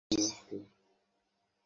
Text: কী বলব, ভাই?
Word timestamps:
কী 0.01 0.15
বলব, 0.17 0.31
ভাই? 0.41 0.61